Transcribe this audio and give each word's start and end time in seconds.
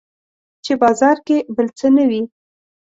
چې 0.63 0.73
بازار 0.81 1.17
کې 1.27 1.37
بل 1.55 1.67
څه 1.79 1.87
نه 1.95 2.03
وي 2.09 2.21